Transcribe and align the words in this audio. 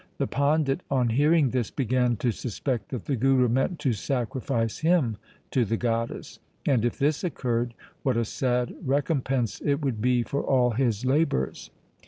The 0.17 0.25
pandit 0.25 0.81
on 0.89 1.09
hearing 1.09 1.51
this 1.51 1.69
began 1.69 2.15
to 2.15 2.31
suspect 2.31 2.89
that 2.89 3.05
the 3.05 3.15
Guru 3.15 3.47
meant 3.47 3.77
to 3.81 3.93
sacrifice 3.93 4.79
him 4.79 5.17
to 5.51 5.63
the 5.63 5.77
goddess, 5.77 6.39
and, 6.65 6.83
if 6.83 6.97
this 6.97 7.23
occurred, 7.23 7.75
what 8.01 8.17
a 8.17 8.25
sad 8.25 8.73
recompense 8.83 9.61
it 9.63 9.79
would 9.83 10.01
be 10.01 10.23
for 10.23 10.41
all 10.41 10.71
his 10.71 11.05
labours 11.05 11.69